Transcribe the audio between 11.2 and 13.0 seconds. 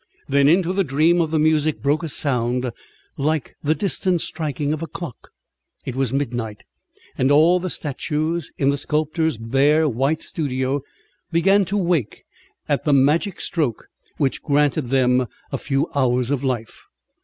began to wake at the